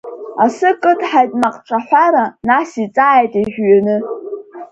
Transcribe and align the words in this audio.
Асы 0.43 0.69
кыдҳаит 0.81 1.31
маҟҿаҳәара, 1.41 2.25
нас 2.49 2.69
иҵааит 2.83 3.33
еиҩжәаны. 3.39 3.97